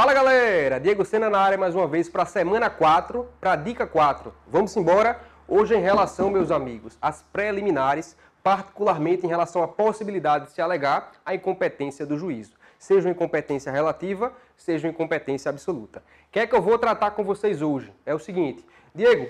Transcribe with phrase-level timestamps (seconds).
[0.00, 3.56] Fala galera, Diego Sena na área mais uma vez para a semana 4, para a
[3.56, 4.32] dica 4.
[4.46, 5.20] Vamos embora?
[5.46, 11.12] Hoje em relação, meus amigos, às preliminares, particularmente em relação à possibilidade de se alegar
[11.22, 15.98] a incompetência do juízo, seja uma incompetência relativa, seja uma incompetência absoluta.
[15.98, 17.92] O que é que eu vou tratar com vocês hoje?
[18.06, 19.26] É o seguinte, Diego,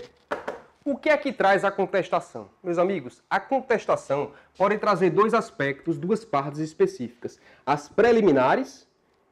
[0.84, 2.48] o que é que traz a contestação?
[2.62, 8.88] Meus amigos, a contestação pode trazer dois aspectos, duas partes específicas: as preliminares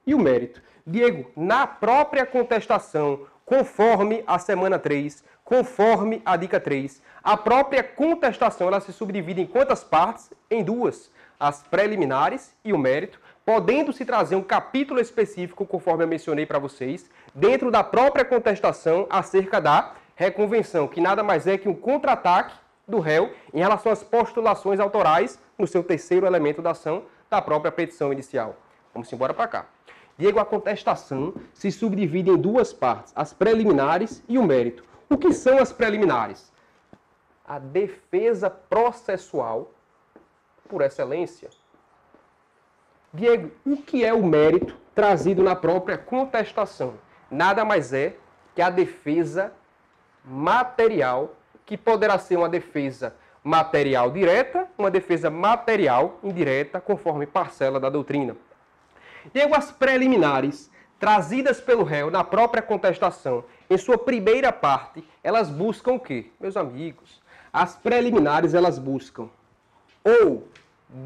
[0.09, 0.63] e o mérito.
[0.87, 8.69] Diego, na própria contestação, conforme a semana 3, conforme a dica 3, a própria contestação
[8.69, 10.31] ela se subdivide em quantas partes?
[10.51, 16.09] Em duas: as preliminares e o mérito, podendo se trazer um capítulo específico, conforme eu
[16.09, 21.69] mencionei para vocês, dentro da própria contestação acerca da reconvenção, que nada mais é que
[21.69, 22.55] um contra-ataque
[22.87, 27.71] do réu em relação às postulações autorais no seu terceiro elemento da ação da própria
[27.71, 28.57] petição inicial.
[28.95, 29.67] Vamos embora para cá.
[30.19, 34.83] Diego, a contestação se subdivide em duas partes, as preliminares e o mérito.
[35.09, 36.53] O que são as preliminares?
[37.47, 39.73] A defesa processual,
[40.69, 41.49] por excelência.
[43.15, 46.95] Diego, o que é o mérito trazido na própria contestação?
[47.31, 48.17] Nada mais é
[48.57, 49.53] que a defesa
[50.25, 57.89] material, que poderá ser uma defesa material direta, uma defesa material indireta, conforme parcela da
[57.89, 58.37] doutrina.
[59.33, 65.93] Diego, as preliminares trazidas pelo réu na própria contestação, em sua primeira parte, elas buscam
[65.93, 66.27] o quê?
[66.41, 67.21] Meus amigos,
[67.53, 69.29] as preliminares elas buscam
[70.05, 70.49] ou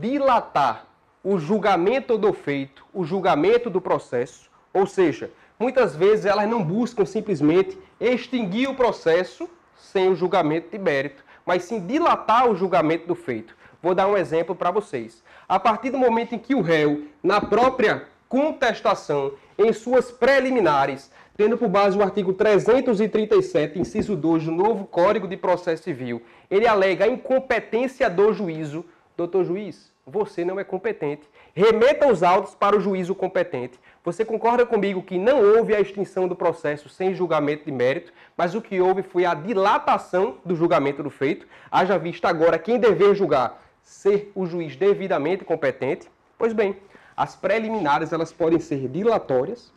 [0.01, 0.87] dilatar
[1.23, 7.05] o julgamento do feito, o julgamento do processo, ou seja, muitas vezes elas não buscam
[7.05, 13.15] simplesmente extinguir o processo sem o julgamento de mérito, mas sim dilatar o julgamento do
[13.15, 13.57] feito.
[13.83, 15.23] Vou dar um exemplo para vocês.
[15.49, 21.59] A partir do momento em que o réu, na própria contestação, em suas preliminares, tendo
[21.59, 27.05] por base o artigo 337, inciso 2 do novo Código de Processo Civil, ele alega
[27.05, 28.87] a incompetência do juízo.
[29.19, 31.29] Doutor juiz, você não é competente.
[31.55, 33.79] Remeta os autos para o juízo competente.
[34.03, 38.55] Você concorda comigo que não houve a extinção do processo sem julgamento de mérito, mas
[38.55, 43.15] o que houve foi a dilatação do julgamento do feito, haja vista agora quem dever
[43.15, 46.09] julgar ser o juiz devidamente competente?
[46.39, 46.75] Pois bem,
[47.17, 49.73] as preliminares elas podem ser dilatórias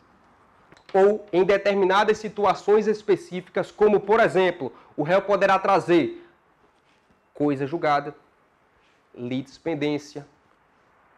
[0.94, 6.24] ou em determinadas situações específicas, como por exemplo, o réu poderá trazer
[7.34, 8.14] coisa julgada,
[9.14, 10.26] litispendência,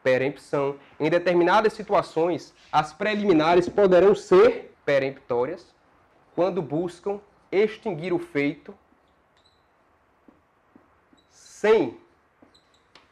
[0.03, 0.77] perempção.
[0.99, 5.75] Em determinadas situações, as preliminares poderão ser peremptórias
[6.35, 8.75] quando buscam extinguir o feito
[11.31, 11.99] sem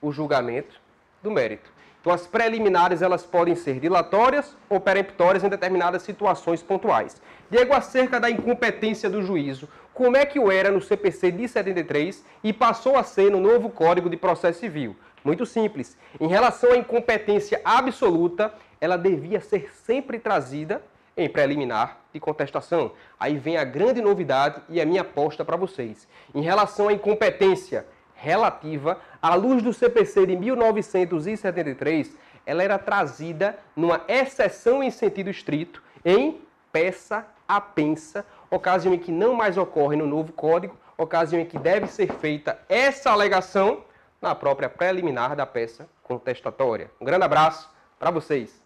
[0.00, 0.80] o julgamento
[1.22, 1.75] do mérito.
[2.06, 7.20] Então, as preliminares elas podem ser dilatórias ou peremptórias em determinadas situações pontuais.
[7.50, 12.24] Diego, acerca da incompetência do juízo, como é que o era no CPC de 73
[12.44, 14.94] e passou a ser no novo Código de Processo Civil?
[15.24, 15.98] Muito simples.
[16.20, 20.80] Em relação à incompetência absoluta, ela devia ser sempre trazida
[21.16, 22.92] em preliminar de contestação.
[23.18, 26.06] Aí vem a grande novidade e a minha aposta para vocês.
[26.32, 27.84] Em relação à incompetência
[28.16, 35.82] relativa, à luz do CPC de 1973, ela era trazida numa exceção em sentido estrito,
[36.04, 36.40] em
[36.72, 41.86] peça apensa, ocasião em que não mais ocorre no novo código, ocasião em que deve
[41.86, 43.84] ser feita essa alegação
[44.20, 46.90] na própria preliminar da peça contestatória.
[47.00, 48.65] Um grande abraço para vocês.